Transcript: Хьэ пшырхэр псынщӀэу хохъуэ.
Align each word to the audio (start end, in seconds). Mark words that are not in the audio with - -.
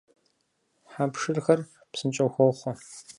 Хьэ 0.91 1.05
пшырхэр 1.13 1.59
псынщӀэу 1.91 2.31
хохъуэ. 2.33 2.71